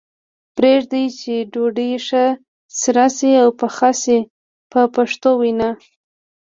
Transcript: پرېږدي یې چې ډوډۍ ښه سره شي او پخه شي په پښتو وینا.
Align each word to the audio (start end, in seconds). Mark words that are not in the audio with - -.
پرېږدي 0.55 1.01
یې 1.05 1.15
چې 1.19 1.35
ډوډۍ 1.51 1.91
ښه 2.07 2.25
سره 2.81 3.05
شي 3.17 3.31
او 3.43 3.49
پخه 3.59 3.91
شي 4.01 4.19
په 4.71 4.81
پښتو 4.95 5.29
وینا. 5.41 5.69